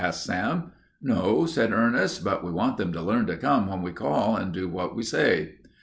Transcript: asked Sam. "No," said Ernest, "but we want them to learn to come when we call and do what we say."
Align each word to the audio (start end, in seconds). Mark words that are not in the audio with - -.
asked 0.03 0.23
Sam. 0.23 0.71
"No," 0.99 1.45
said 1.45 1.71
Ernest, 1.71 2.23
"but 2.23 2.43
we 2.43 2.49
want 2.51 2.77
them 2.77 2.91
to 2.93 3.01
learn 3.03 3.27
to 3.27 3.37
come 3.37 3.67
when 3.67 3.83
we 3.83 3.91
call 3.91 4.35
and 4.35 4.51
do 4.51 4.67
what 4.67 4.95
we 4.95 5.03
say." 5.03 5.59